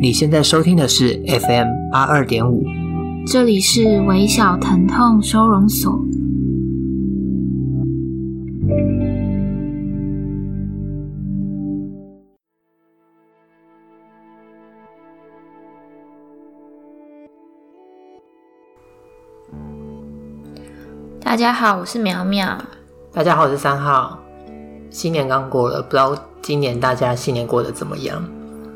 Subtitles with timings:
[0.00, 2.64] 你现在收听的是 FM 八二点五，
[3.26, 6.02] 这里是微小疼痛收容所。
[21.20, 22.58] 大家好，我是苗苗。
[23.18, 24.16] 大家好，我是三号。
[24.90, 28.24] 新年刚过了，不知道今年大家新年过得怎么样？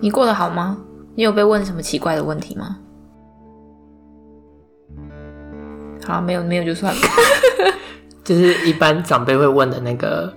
[0.00, 0.76] 你过得好吗？
[1.14, 2.76] 你有被问什么奇怪的问题吗？
[6.04, 7.00] 好，没有，没有就算了。
[8.24, 10.34] 就是一般长辈会问的那个，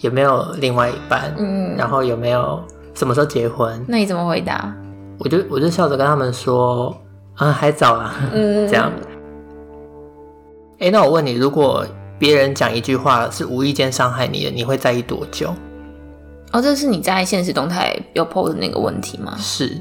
[0.00, 1.34] 有没有另外一半？
[1.38, 3.82] 嗯，然后有没有什么时候结婚？
[3.88, 4.70] 那你怎么回答？
[5.18, 6.94] 我就我就笑着跟他们说，
[7.36, 8.92] 啊，还早啊，嗯， 这样。
[10.72, 11.86] 哎、欸，那我问你，如果
[12.18, 15.54] 别人讲一句话是无意间伤害你的，你会在意多久？
[16.52, 19.36] 哦，这是你在现实动态有 po 的那个问题吗？
[19.38, 19.76] 是。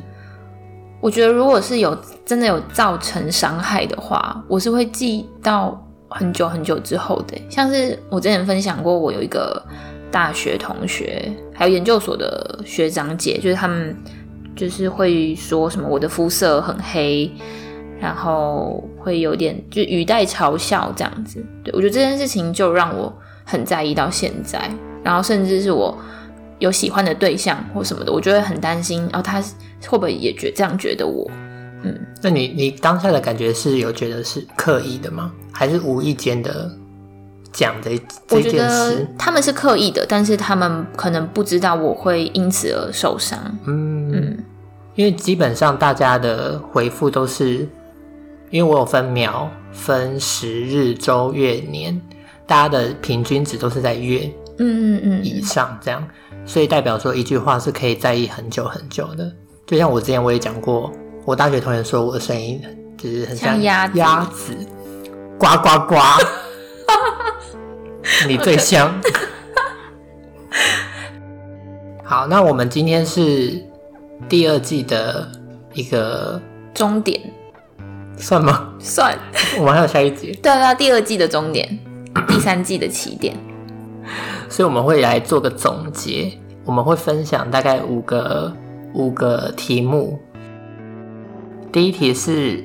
[1.00, 5.80] 我觉得如果是有真的有造成伤害的话，我是会记到
[6.10, 7.38] 很久很久之后的。
[7.50, 9.64] 像是我之前分享过，我有一个
[10.12, 13.96] 大学同学，还有研究所的学长姐，就是他们
[14.56, 17.32] 就是会说什么我的肤色很黑。
[18.00, 23.12] 然后会有点就语带嘲笑这样子，对，我觉得这件事情就让我
[23.44, 24.70] 很在意到现在。
[25.04, 25.98] 然后甚至是我
[26.60, 29.42] 有喜欢的对象或什么的，我就会很担心，哦，他
[29.88, 31.30] 会不会也觉这样觉得我？
[31.84, 35.32] 嗯，那你你当下的感觉是有觉得是刻意的吗？
[35.52, 36.70] 还是无意间的
[37.52, 37.92] 讲的
[38.28, 39.08] 这件事？
[39.18, 43.40] 他们是刻意的，但是他们可能不知道我会因此而受伤。
[43.66, 44.38] 嗯嗯，
[44.96, 47.68] 因为基本上大家的回复都是。
[48.50, 52.00] 因为我有分秒、分时、日、周、月、年，
[52.46, 56.08] 大家的平均值都是在月，嗯嗯嗯以上这样，
[56.46, 59.32] 所以代表说一句话是可以在意很久很久的。
[59.66, 60.92] 就像我之前我也讲过，
[61.26, 62.62] 我大学同学说我的声音
[62.98, 64.54] 就是很像鸭子，鸭子，
[65.38, 65.96] 呱呱呱，
[68.28, 68.94] 你最香。
[72.02, 73.62] 好，那我们今天是
[74.30, 75.30] 第二季的
[75.74, 76.42] 一个
[76.74, 77.22] 终点。
[78.18, 78.74] 算吗？
[78.80, 79.18] 算。
[79.60, 80.38] 我们还有下一集。
[80.42, 81.80] 对啊，第二季的终点，
[82.28, 83.36] 第三季的起点。
[84.50, 86.32] 所以我们会来做个总结，
[86.66, 88.52] 我们会分享大概五个
[88.94, 90.20] 五个题目。
[91.72, 92.64] 第一题是，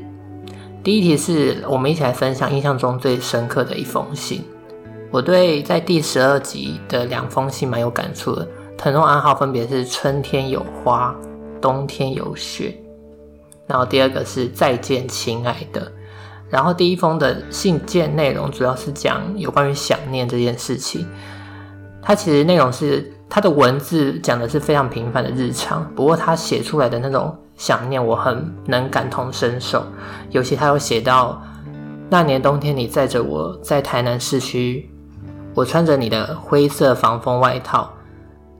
[0.82, 4.44] 第一题是我们一起来分享印象中最深刻的一封信。
[5.10, 8.48] 我对在第十二集的两封信蛮有感触的，
[8.78, 11.14] 疼痛暗号分别是春天有花，
[11.60, 12.74] 冬天有雪。
[13.72, 15.91] 然后第二个是再见，亲爱的。
[16.50, 21.06] 然后第一封的信件内容主要是讲有关于想念这件事情。
[22.03, 29.83] 它其实内容是它的文字讲的是非常平凡的日常，不过他写出来的那种想念，我很能感同身受。
[30.28, 31.43] 尤其他有写到
[32.10, 34.91] 那年冬天，你载着我在台南市区，
[35.54, 37.91] 我穿着你的灰色防风外套，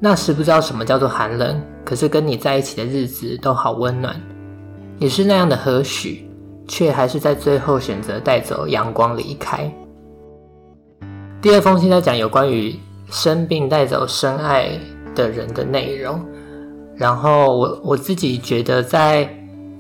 [0.01, 4.19] 那时不知道什么叫做寒冷，可是跟你在一起的日子都好温暖。
[4.99, 6.19] 你是那样的和煦，
[6.69, 9.73] 却还是在最后选择带走阳光离开。
[11.41, 12.79] 第二封信在讲有关于
[13.11, 14.79] 生病带走深爱
[15.15, 16.25] 的人的内容，
[16.95, 19.29] 然后我我自己觉得，在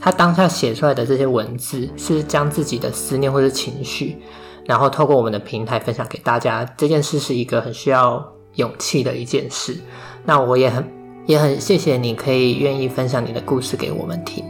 [0.00, 4.18] 他当下写出来的这些文字，是将自己的思念或者情绪，
[4.66, 6.64] 然后透过我们的平台分享给大家。
[6.76, 8.22] 这件事是一个很需要
[8.56, 9.76] 勇气的一件事。
[10.24, 10.84] 那我也很
[11.26, 14.44] 也很谢谢你可以愿意分享你的故事给我们听。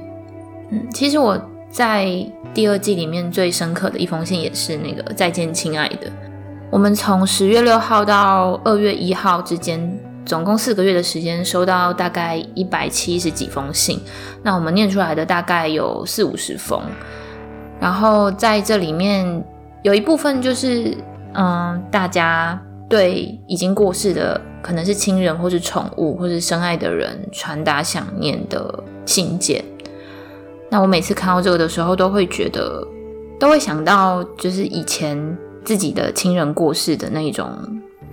[0.93, 1.41] 其实我
[1.71, 2.07] 在
[2.55, 6.11] 第二季里面最深刻的一封信也是那个再见，亲爱的。
[6.71, 14.01] 我们从十月六号到二月一号之间，总共四个月的时间，收到大概一百七十几封信。
[14.43, 16.81] 那我们念出来的大概有四五十封。
[17.79, 19.45] 然后在这里面
[19.83, 20.97] 有一部分就是，
[21.35, 22.59] 嗯，大家
[22.89, 29.65] 对已经过世的可能是亲人或是宠物或是深爱的人传达想念的信件。
[30.73, 32.83] 那我每次看到这个的时候，都会觉得，
[33.39, 37.47] 都会想到，就是以前自己的亲人过世的那种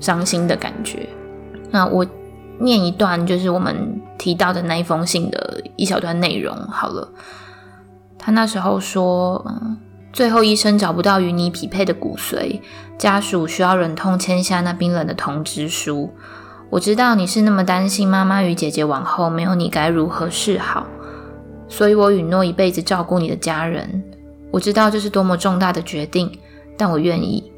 [0.01, 1.07] 伤心的感觉。
[1.71, 2.05] 那我
[2.59, 7.07] 念一段，就是我们提到的那一封信的一小段内容好了。
[8.17, 9.77] 他那时候说，嗯，
[10.11, 12.59] 最后医生找不到与你匹配的骨髓，
[12.97, 16.11] 家属需要忍痛签下那冰冷的通知书。
[16.69, 20.85] 我知道你是那么担心妈妈与姐姐往后没有你该如何是好。
[21.69, 24.03] 所以我允诺一辈子照顾你的家人。
[24.51, 26.37] 我知道这是多么重大的决定，
[26.75, 27.51] 但我愿意。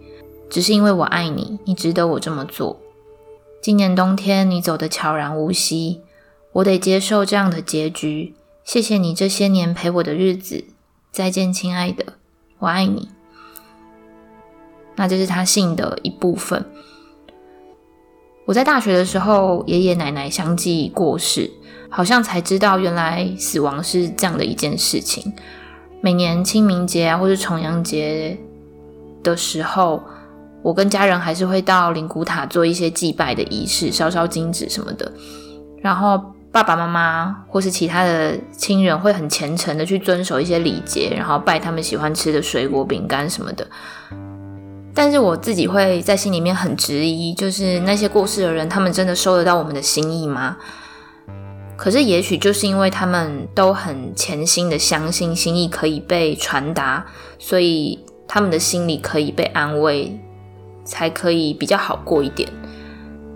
[0.49, 2.77] 只是因为我爱你，你值得我这么做。
[3.61, 6.01] 今年冬天你走得悄然无息，
[6.51, 8.35] 我得接受这样的结局。
[8.63, 10.65] 谢谢你这些年陪我的日子，
[11.11, 12.13] 再见，亲爱的，
[12.59, 13.09] 我爱你。
[14.97, 16.65] 那这是他信的一部分。
[18.45, 21.49] 我在大学的时候，爷爷奶奶相继过世，
[21.91, 25.31] 好像才知道原来死亡是这样的一件事情。
[25.99, 28.35] 每年清明节啊，或是重阳节
[29.21, 30.01] 的时候，
[30.63, 35.11] 我跟家人还是会到灵骨塔做一些祭拜的仪式，烧烧金纸什么的。
[35.81, 36.19] 然后
[36.51, 43.67] 爸爸妈妈或是其他的亲人会很虔诚的去遵守一些礼节，然后拜他们喜欢吃的水果、饼干什么的。
[44.93, 50.57] 但是我自己会在心里面很质疑，就是那些过世的人，他们真的收得到我们的心意吗？
[51.81, 57.03] 可是也许就是因为他们都很潜心的相信心意可以被传达，
[57.39, 57.97] 所以
[58.27, 60.15] 他们的心里可以被安慰，
[60.85, 62.47] 才可以比较好过一点。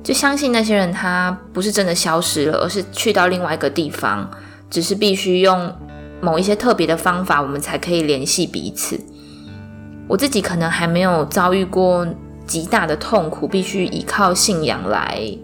[0.04, 4.30] 就相信那些人他不是真的消失了，而是去到另外一个地方，
[4.70, 5.74] 只是必须用
[6.22, 9.00] 某一些特别的方法，我们才可以联系彼此。
[10.08, 12.08] 我自己可能还没有遭遇过
[12.46, 15.36] 极大的痛苦，必须依靠信仰来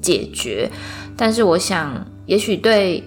[0.00, 0.70] 解决。
[1.16, 3.02] 但是我想，也许对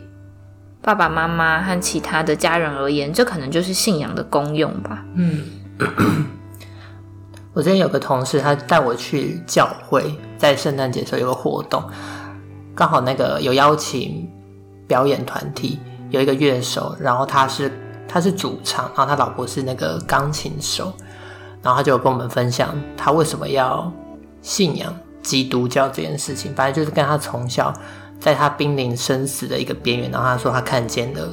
[0.82, 5.06] 爸爸妈妈和其他的家人而言，这可能就是信仰的功用吧。
[5.16, 5.44] 嗯，
[7.54, 11.84] 我之前有个同事，他带我去教会，在圣诞节的时候有个活动，
[12.76, 14.30] 刚好那个有邀请
[14.88, 15.80] 表演团体，
[16.10, 17.72] 有一个乐手，然后他是。
[18.10, 20.94] 他是主唱，然后他老婆是那个钢琴手，
[21.62, 23.92] 然后他就有跟我们分享他为什么要
[24.42, 26.56] 信仰基督教这件事情。
[26.56, 27.72] 反正就是跟他从小
[28.20, 31.30] 在他濒临生死的一个边缘，然后他说他看见了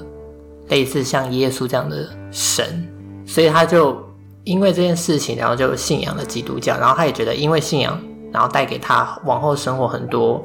[0.69, 2.87] 类似像耶稣这样的神，
[3.27, 3.97] 所以他就
[4.45, 6.77] 因为这件事情，然后就信仰了基督教。
[6.79, 8.01] 然后他也觉得因为信仰，
[8.33, 10.43] 然后带给他往后生活很多，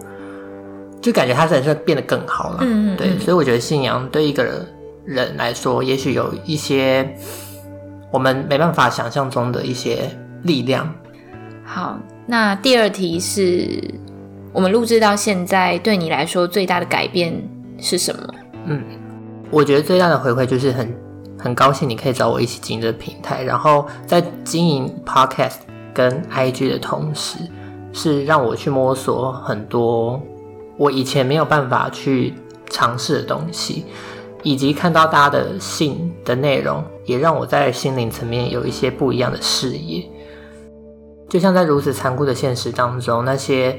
[1.01, 2.57] 就感觉他人生变得更好了。
[2.61, 4.65] 嗯，嗯，嗯，对，所以我觉得信仰对一个人。
[5.05, 7.17] 人来说，也许有一些
[8.11, 10.07] 我们没办法想象中的一些
[10.43, 10.93] 力量。
[11.65, 11.97] 好，
[12.27, 13.81] 那第二题是
[14.51, 17.33] 我们录制到现在，对你来说最大的改变
[17.77, 18.21] 是什么？
[18.65, 18.83] 嗯，
[19.51, 20.95] 我觉得最大的回馈就是很
[21.37, 25.57] 很高兴你可以找我一起经营这平台，然后在经营 Podcast
[25.93, 27.39] 跟 IG 的同时，
[27.93, 30.21] 是让我去摸索很多
[30.77, 32.33] 我以前没有办法去
[32.69, 33.85] 尝试的东西。
[34.41, 40.09] 以及看到大家的信的内容，也让我在心灵层面有一些不一样的视野。
[41.27, 43.77] 就像在如此残酷的现实当中，那些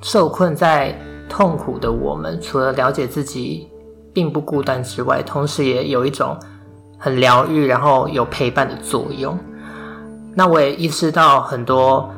[0.00, 0.94] 受困在
[1.28, 3.68] 痛苦的我们，除了了解自己
[4.12, 6.36] 并不孤单之外，同时也有一种
[6.98, 9.38] 很疗愈，然后有陪伴的作用。
[10.34, 12.08] 那我也意识到，很多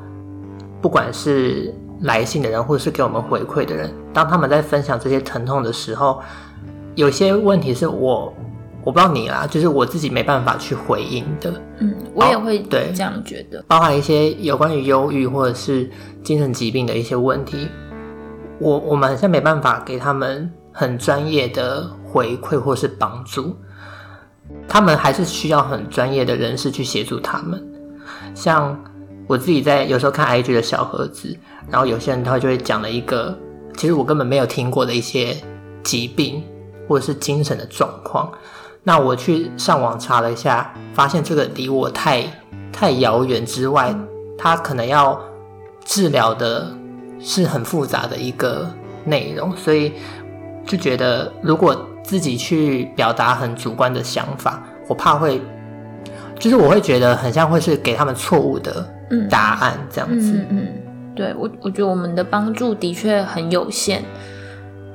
[0.81, 6.21] 不管是来信的人，或者是给我们回馈的人，当他们在分享这些疼痛的时候，
[6.95, 8.33] 有些问题是我
[8.83, 11.53] 我不知道你啦，就是我自己没办法去回应的。
[11.79, 13.63] 嗯，我也会对这样觉得。
[13.69, 15.91] 包含一些有关于忧郁或者是
[16.23, 17.69] 精神疾病的一些问题，
[18.59, 23.55] 我我们好像没办法给他们很专业的回馈或是帮助，
[24.67, 27.63] 他们还是需要很专业的人士去协助他们。
[28.35, 28.79] 像
[29.27, 31.37] 我自己在有时候看 IG 的小盒子，
[31.69, 33.39] 然后有些人他就会讲了一个，
[33.77, 35.37] 其实我根本没有听过的一些
[35.83, 36.43] 疾病。
[36.89, 38.29] 或者是精神的状况，
[38.83, 42.25] 那我去上网查了一下，发现这个离我太
[42.73, 43.95] 太遥远之外，
[44.39, 45.21] 它可能要
[45.85, 46.73] 治疗的
[47.21, 48.67] 是很复杂的一个
[49.05, 49.93] 内容，所以
[50.67, 55.41] 就觉得如果自己去表达很主观的想法，我怕会，
[56.39, 58.89] 就是我会觉得很像会是给他们错误的
[59.29, 60.33] 答案这样子。
[60.33, 60.69] 嗯，嗯，嗯，
[61.15, 64.03] 对，我我觉得我们的帮助的确很有限。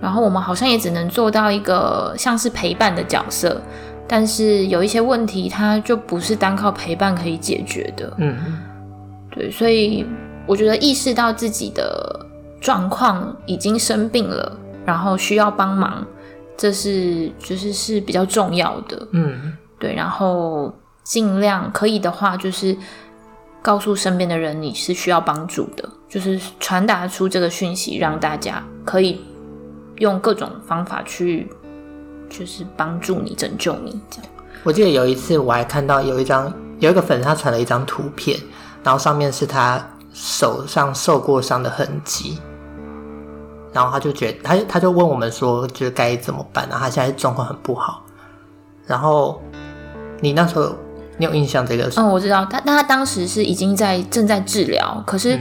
[0.05, 3.59] 然后我们好像也只能做到一个像是陪伴的角色，
[4.07, 8.13] 但是有一些问题，它就不是单靠陪伴可以解决的。
[8.17, 8.37] 嗯，
[9.31, 10.05] 对，所以
[10.45, 12.23] 我觉得意识到自己的
[12.61, 16.05] 状况已经生病了，然后需要帮忙，
[16.55, 19.07] 这是就是是比较重要的。
[19.09, 20.71] 嗯，对，然后
[21.03, 22.77] 尽量可以的话，就是
[23.59, 29.19] 告诉身边的人你是需要帮助的，就是传达出这个讯息，让大家可以。
[29.97, 31.49] 用各种方法去，
[32.29, 34.31] 就是帮助你、拯救你，这样。
[34.63, 38.39] 我记得有一次，我还看到有一张有一个粉丝他传了一张图片，
[38.83, 39.79] 然后上面是他
[40.13, 42.39] 手上受过伤的痕迹，
[43.71, 46.67] 然后他就觉得他他就问我们说，就是该怎么办？
[46.69, 48.03] 然后他现在状况很不好。
[48.87, 49.41] 然后
[50.19, 50.75] 你那时候
[51.17, 51.89] 你有印象这个？
[51.95, 55.39] 嗯，我知道他，但他当时是已经在正在治疗，可是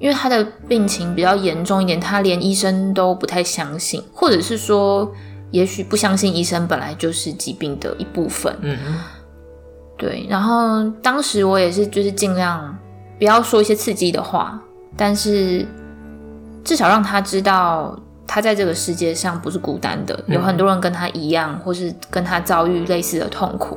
[0.00, 5.08] 因为他的病情比较严重一点，他连医生都不太相信，或者是说，
[5.52, 8.52] 也许不相信医生本来就是疾病的一部分。
[9.96, 10.26] 对。
[10.28, 12.76] 然后当时我也是，就是尽量
[13.18, 14.60] 不要说一些刺激的话，
[14.96, 15.64] 但是
[16.64, 17.96] 至少让他知道。
[18.32, 23.76] 他在这个世界上不是孤单的，有很多人跟他一样，嗯、或是跟他遭遇类似的痛苦，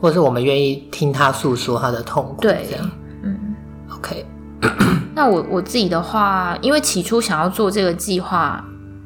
[0.00, 2.36] 或是我们愿意听他诉说他的痛苦。
[2.40, 2.88] 对，这样，
[3.24, 3.56] 嗯
[3.92, 4.24] ，OK。
[5.16, 8.62] 那我我自己的话，因为起初想要做这个计划，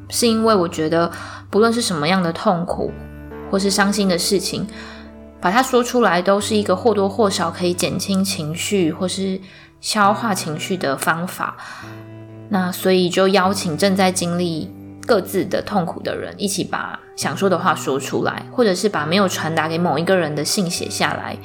[0.09, 1.09] 是因为我觉得
[1.49, 2.91] 不论是什么样的痛苦
[3.49, 4.67] 或是伤心的事情，
[5.39, 9.39] 把它说出来，都是一个或多或少可以减轻情绪或是
[9.79, 11.55] 消化情绪的方法。
[12.49, 14.69] 那所以就邀请正在经历
[15.07, 21.37] 各自的痛苦的人，一起把想说的话说出来，或者是把没有传达给某一个人的信写下来。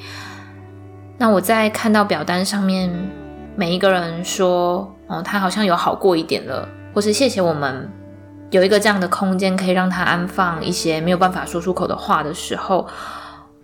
[1.17, 3.09] 那我在看到表单上面
[3.57, 7.89] 每一个人说，哦，他好像有好过一点了，或是谢谢我们
[8.51, 12.87] 有一个这样的空间，可以让他安放一些没有办法说出口的话的时候，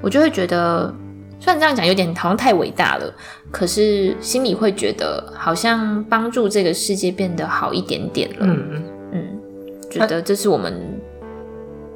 [0.01, 0.91] 我就会觉得。
[1.39, 3.13] 虽然这样讲有点好像太伟大了，
[3.51, 8.45] 可是心里会觉得好像帮助这个世界变得好一点点了。
[8.47, 9.39] 嗯嗯，
[9.91, 10.73] 觉得这是我们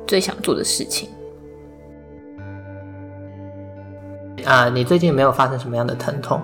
[0.06, 1.08] 最想做的事情。
[4.44, 6.42] 啊、呃，你最近没有发生什么样的疼痛，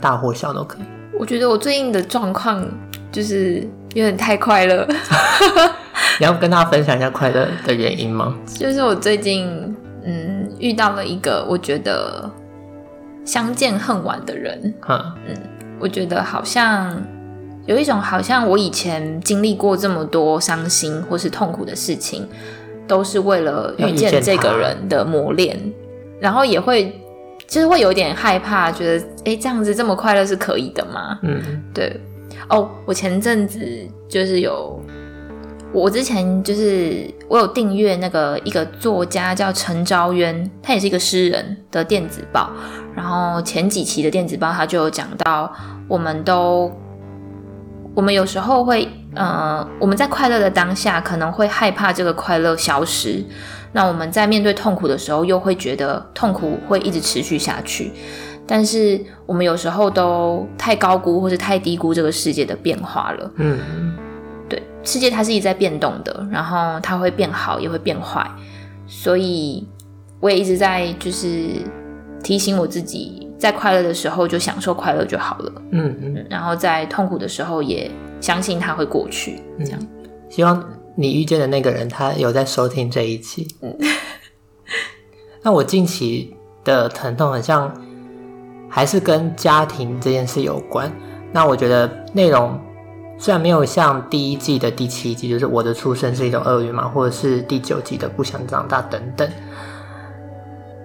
[0.00, 0.95] 大或小都可以。
[1.18, 2.66] 我觉得我最近的状况
[3.10, 4.86] 就是有点太快乐。
[6.18, 8.34] 你要跟大家分享一下快乐的原因吗？
[8.46, 9.46] 就是我最近
[10.04, 12.30] 嗯遇到了一个我觉得。
[13.24, 15.36] 相见恨晚的人，嗯嗯，
[15.80, 16.96] 我觉得好像
[17.66, 22.24] 有一种，好像我以前经历过这么多伤心或是痛苦的事情，
[22.86, 25.58] 都是为了遇见这个人的磨练，
[26.20, 26.96] 然后也会
[27.46, 31.18] 就是会有点害怕，觉得哎，这样子这么快乐是可以的吗？
[31.22, 32.00] 嗯，对。
[32.48, 33.60] 哦，我前阵子
[34.08, 34.80] 就是有，
[35.72, 42.50] 我之前就是我有订阅那个一个作家叫陈昭渊，他也是一个诗人的电子报。
[42.94, 45.52] 然后前几期的电子报，他就有讲到，
[45.88, 46.70] 我们都，
[47.94, 53.24] 我们有时候会，呃，我们在快乐的当下，可能会害怕这个快乐消失。
[53.76, 57.92] 那我们在面对痛苦的时候，又会觉得痛苦会一直持续下去。
[58.46, 63.30] 但是我们有时候都太高估或是太低估这个世界的变化了。
[63.36, 63.94] 嗯，
[64.48, 68.26] 对，世界它是一直在变动的，然后它会变好，也会变坏。
[68.86, 69.68] 所以
[70.20, 71.62] 我也一直在就是。
[72.22, 75.52] 提醒我自己，在快乐的时候就享受快乐就好了。
[75.70, 77.88] 嗯嗯，然后在痛苦的时候也
[78.20, 79.40] 相信它会过去。
[79.60, 79.88] 这样，嗯，
[80.28, 80.60] 希望
[80.96, 83.46] 你遇见的那个人，他有在收听这一期。
[83.60, 83.76] 嗯，
[85.42, 86.34] 那我近期
[86.64, 87.72] 的疼痛，好像
[88.68, 90.90] 还是跟家庭这件事有关。
[91.32, 92.58] 那我觉得内容
[93.18, 99.28] 虽然没有像第一季的第七集，就是我的出生是一种厄运嘛，或者是第九集的不想长大等等。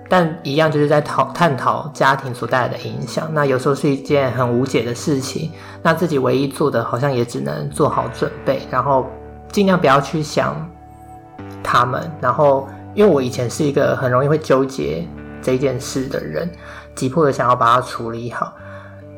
[0.10, 3.30] 但一样就是在讨探讨家庭所带来的影响。
[3.34, 5.50] 那有时候是一件很无解的事情。
[5.82, 9.06] 那自己唯一做的，好像也只能做好准备，然后
[9.51, 10.55] 尽量不要去想
[11.63, 12.10] 他们。
[12.22, 15.08] 然后，因为我以前是一个很容易会纠结
[15.41, 16.50] 这件事的人，
[16.96, 18.53] 急迫的想要把它处理好。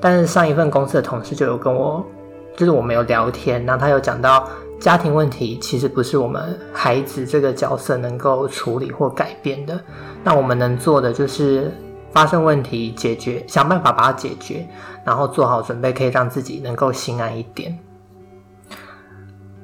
[0.01, 2.05] 但是上一份公司的同事就有跟我，
[2.57, 4.47] 就是我们有聊天，然后他有讲到
[4.79, 9.79] 家庭问题其实不是我们孩子这个角色能够处理或改变的。
[10.23, 11.71] 那我们能做的就是
[12.11, 14.67] 发生问题解决，想办法把它解决，
[15.05, 17.79] 然后做好准备，可以让自己能够心安一点。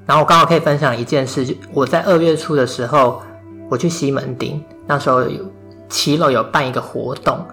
[0.10, 3.22] 然后我刚好可以分享一件事，就我在二月初的时候，
[3.70, 5.46] 我去西门町，那时候有
[5.88, 7.46] 骑楼有办一个活动，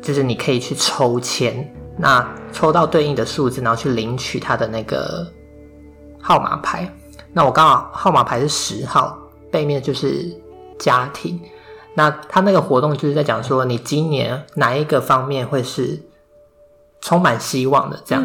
[0.00, 5.30] 就是你可以去抽签，那抽到对应的数字，然后去领取他的那个
[6.18, 6.90] 号码牌。
[7.34, 9.14] 那我刚好号码牌是十号，
[9.50, 10.34] 背面就是
[10.78, 11.38] 家庭。
[11.92, 16.00] 那他那个活动就是在讲说，你今年哪一个方面会是
[17.02, 18.24] 充满希望的这样，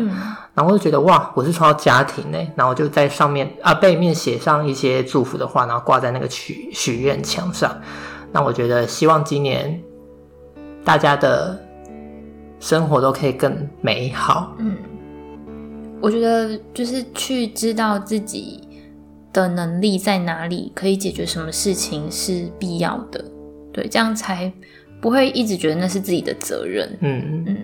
[0.54, 7.74] 然后我就觉得哇，我是抽到家庭呢，然后就在上面啊背面写上一些祝福的话，然后挂在那个许许愿墙上。
[8.34, 9.82] 那我觉得希望今年
[10.84, 11.58] 大家的
[12.60, 14.54] 生活都可以更美好。
[14.60, 14.76] 嗯，
[16.02, 18.60] 我觉得就是去知道自己
[19.32, 23.24] 的能力在哪里，可以解决什么事情是必要的。
[23.72, 24.52] 对，这样才
[25.02, 26.98] 不会一直觉得那是自己的责任。
[27.00, 27.58] 嗯嗯，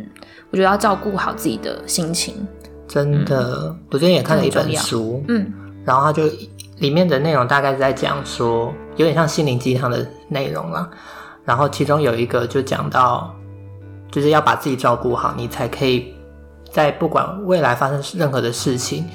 [0.52, 2.48] 我觉得要照顾好自己的心情。
[2.88, 5.52] 真的，嗯、我最近也看了一本书，嗯，
[5.84, 6.24] 然后它就
[6.78, 10.90] 里面的内容大概是在讲说，有点像心灵鸡汤的内容啦。
[11.44, 13.34] 然后其中有一个就讲到，
[14.12, 16.14] 就是要把自己照顾好，你才可以
[16.72, 19.06] 在不管未来发生任何的事情，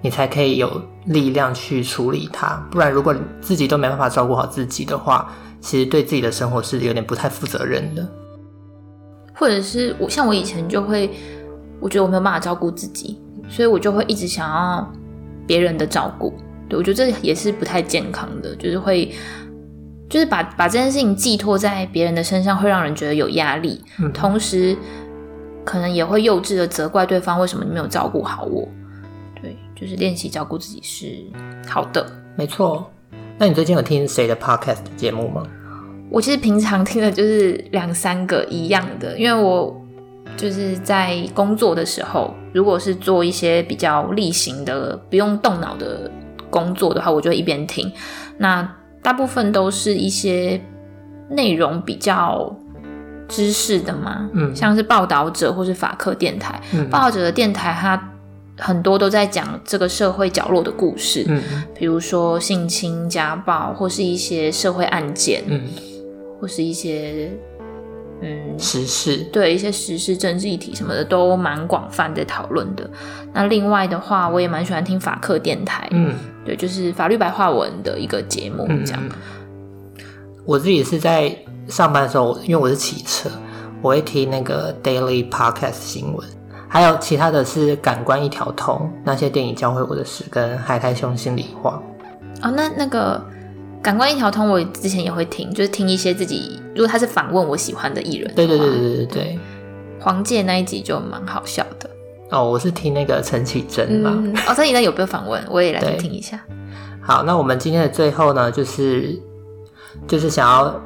[0.00, 2.56] 你才可以有力量去处理它。
[2.70, 8.06] 不然，如果自己都没办法照顾好自己的话，其实对自己的生活是有点不太负责任的。
[9.34, 11.10] 或者是我像我以前就会，
[11.80, 14.92] 我觉得我没有办法照顾自己，所以我就会一直想要
[15.46, 16.32] 别人的照顾。
[16.68, 19.12] 对，我觉得这也是不太健康的，就是会。
[20.06, 24.76] 就是把把这件事情寄托在别人的身上，会让人觉得有压力，嗯，同时
[25.64, 28.68] 可能也会幼稚的责怪对方为什么你没有照顾好我。
[29.40, 31.24] 对，就是练习照顾自己是
[31.66, 32.88] 好的，没错。
[33.38, 35.42] 那你最近有听谁的 podcast 节目吗？
[36.10, 39.74] 我其实平常听的就是两三个一样的，因为我
[40.36, 46.10] 就是在工作的时候，如果是做一些比较例行的、不用动脑的
[46.50, 47.90] 工作的话，我就一边听。
[48.36, 48.68] 那
[49.02, 50.60] 大部分都是一些
[51.30, 52.54] 内容比较
[53.28, 58.10] 知识的嘛，嗯，像是报道者或是法客电台，嗯，报道者的电台，它
[58.58, 61.42] 很多都在讲这个社会角落的故事，嗯，
[61.74, 65.62] 比如说性侵、家暴，或是一些社会案件，嗯，
[66.40, 67.30] 或是一些
[68.24, 72.88] 嗯时事，对，一些时事政治议题什么的都蛮广泛在讨论的。
[73.32, 76.14] 那另外的话，我也蛮喜欢听法客电台，嗯。
[76.44, 79.00] 对，就是法律白话文的一个节目，这样。
[79.02, 79.10] 嗯，
[80.44, 81.34] 我自己是在
[81.68, 83.30] 上班的时候，因为我是骑车，
[83.80, 86.26] 我会听那个 Daily Podcast 新闻，
[86.68, 91.82] 还有其他的是感官一条通，那些电影教会我的事，跟海苔兄心里话。
[92.42, 93.24] 哦，那那个
[93.84, 99.38] 感官一条通，我之前也会听，就是听一些自己，如果他是访问我喜欢的艺人的，对对对对对对，
[100.00, 101.90] 黄玠那一集就蛮好笑的。
[102.30, 104.10] 哦，我是听那个陈绮贞嘛。
[104.16, 105.44] 嗯、哦，陈绮贞有没有访问？
[105.50, 106.42] 我也来听一下。
[107.02, 109.20] 好，那我们今天的最后呢，就是
[110.08, 110.80] 就是想要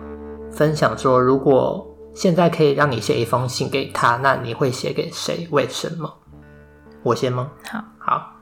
[0.51, 1.87] 分享说，如果
[2.17, 5.47] 现在可以让你写一封信给他，那你会写给谁？
[5.53, 6.13] 为什么？
[7.05, 7.49] 我先吗？
[7.71, 8.33] 好，好，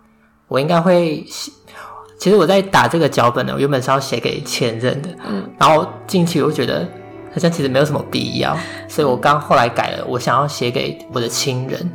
[0.49, 1.53] 我应该会写。
[2.19, 6.87] 其实我在打这个脚本呢，我原本是要写给前任的，嗯，然后进去我觉得
[7.33, 8.57] 好像其实没有什么必要，
[8.89, 11.91] 所以我刚后来改了，我想要写给我的亲人。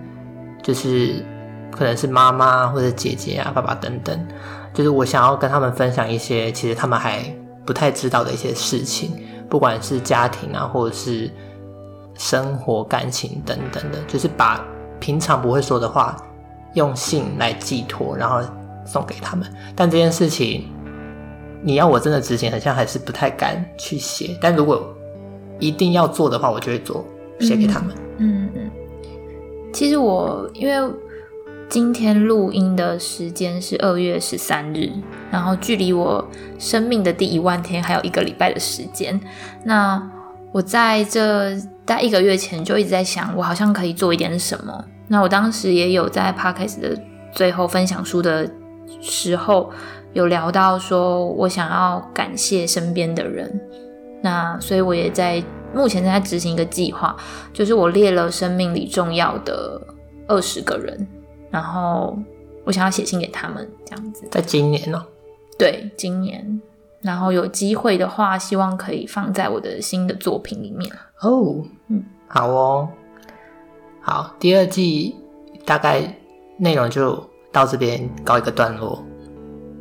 [0.63, 1.25] 就是
[1.71, 4.27] 可能是妈妈或者姐姐啊、爸爸等等，
[4.75, 7.23] 就是我想要跟他们分享一些其实他们还
[7.65, 9.11] 不太知道的一些事情，
[9.49, 11.31] 不管是家庭啊，或者是
[12.13, 14.63] 生活、感情等等的，就是把
[14.99, 16.15] 平常不会说的话
[16.75, 18.39] 用信来寄托，然后
[18.85, 19.47] 送给他们。
[19.75, 20.65] 但这件事情
[21.61, 24.37] 你要我真的执行，好像还是不太敢去写。
[24.41, 24.95] 但如果
[25.59, 27.05] 一定要做的话，我就会做，
[27.39, 27.95] 写给他们。
[28.17, 28.71] 嗯嗯。
[29.71, 30.93] 其实我因为
[31.69, 34.91] 今天录音的时间是二月十三日，
[35.31, 36.27] 然后距离我
[36.59, 39.17] 生命的第一万天还有一个礼拜的时间。
[39.63, 40.01] 那
[40.51, 44.83] 我在这大一个月前就一直在想，我好像可以做一点什么。
[45.07, 48.49] 那我当时也有在 Podcast 的最后分享书的
[48.99, 49.69] 时候，
[50.13, 53.61] 有聊到说我想要感谢身边的人。
[54.21, 55.43] 那所以我也在。
[55.73, 57.15] 目前正在执行一个计划，
[57.53, 59.81] 就是我列了生命里重要的
[60.27, 61.07] 二十个人，
[61.49, 62.19] 然后
[62.65, 64.27] 我想要写信给他们，这样子。
[64.29, 65.01] 在今年哦？
[65.57, 66.61] 对，今年。
[66.99, 70.91] 然后有机会的话，希望可以放在我的新的作品里面。
[71.21, 72.89] 哦，嗯，好哦，
[74.01, 75.15] 好，第二季
[75.63, 76.17] 大概
[76.57, 79.03] 内容就到这边告一个段落，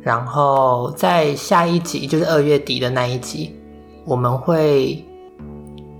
[0.01, 3.55] 然后在下一集，就是二月底的那一集，
[4.05, 5.05] 我们会。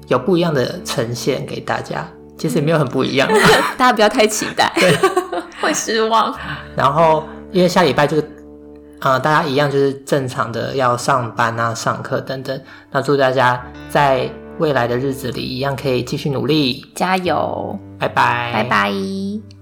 [0.08, 2.06] 有不一样的呈现给大家，
[2.38, 3.30] 其实也没有很不一样，
[3.78, 4.94] 大家不要太期待，对，
[5.62, 6.36] 会失望。
[6.76, 8.32] 然后因为下礼拜就是，
[9.00, 12.62] 呃，大家一样就是正常的要上班啊、上课等等。
[12.92, 19.61] 那祝大家在未来的日子里一样可以继续努力，加油，拜拜，拜拜。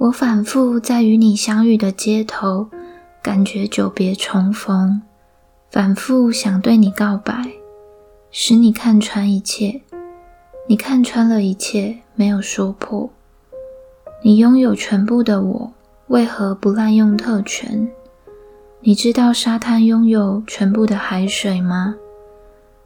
[0.00, 2.68] 我反复在与你相遇的街头，
[3.22, 5.02] 感觉久别重逢，
[5.70, 7.34] 反复想对你告白，
[8.30, 9.82] 使你看穿一切。
[10.66, 13.10] 你看穿了一切，没有说破。
[14.22, 15.72] 你拥有全部的我，
[16.06, 17.90] 为何不滥用特权？
[18.80, 21.96] 你知道沙滩拥有全部的海水吗？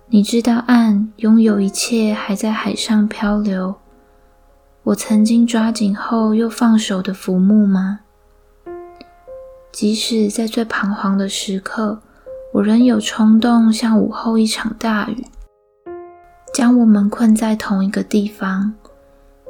[0.09, 3.77] 你知道岸拥有一切还在海上漂流？
[4.85, 8.01] 我曾经抓紧后又放手的浮木吗？
[9.73, 12.03] 即使在最彷徨的时刻，
[12.53, 15.25] 我仍有冲动，像午后一场大雨，
[16.53, 18.75] 将我们困在同一个地方，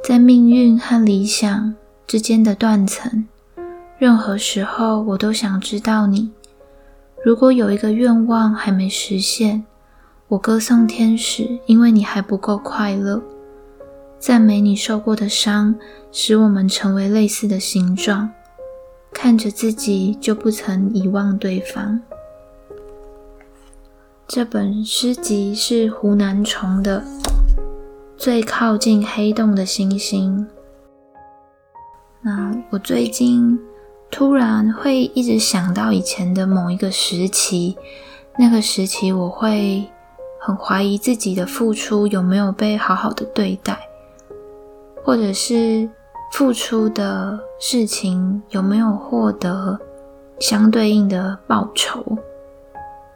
[0.01, 1.75] 在命运和理想
[2.07, 3.27] 之间的断层，
[3.97, 6.31] 任何时候我都想知道你。
[7.25, 9.65] 如果有一个愿望还没实现，
[10.29, 13.21] 我歌颂天使，因为你还不够快乐。
[14.19, 15.75] 赞美你受过的伤，
[16.11, 18.31] 使我们成为类似的形状。
[19.13, 22.01] 看着自己，就不曾遗忘对方。
[24.27, 27.03] 这本诗集是湖南虫的。
[28.17, 30.47] 最靠近黑洞的星星。
[32.21, 33.59] 那我最近
[34.09, 37.77] 突然会一直想到以前的某一个时期，
[38.39, 39.87] 那个时期我会
[40.41, 43.77] 很怀疑自己的付出有没有被好好的对待，
[45.05, 45.87] 或者是
[46.31, 49.79] 付出的事情有没有获得
[50.39, 52.03] 相对应的报酬。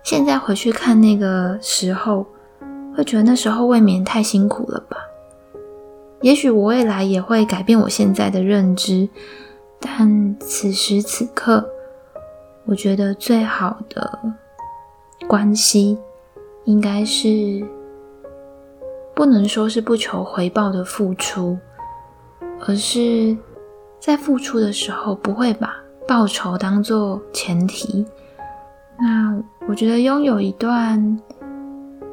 [0.03, 2.25] 现在回去看那个时候。
[2.95, 4.97] 会觉得那时候未免太辛苦了吧？
[6.19, 9.07] 也许我未来也会改变我现在的认知，
[9.79, 11.69] 但此时此刻，
[12.65, 14.19] 我觉得最好的
[15.29, 15.97] 关系
[16.65, 17.65] 应该是
[19.15, 21.57] 不能说是不求回报的付出，
[22.67, 23.35] 而是
[23.99, 25.75] 在付出的时候不会把
[26.07, 28.05] 报酬当做前提。
[28.99, 31.19] 那我觉得拥有一段。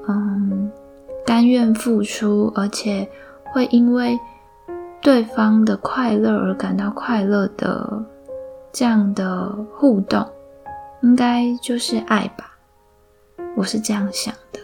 [0.09, 0.71] 嗯，
[1.27, 3.11] 甘愿付出，而且
[3.47, 4.17] 会因为
[5.03, 8.05] 对方的快乐而感到快乐的
[8.73, 10.25] 这样的互动，
[11.03, 12.57] 应该就是爱吧？
[13.57, 14.61] 我是这样想的。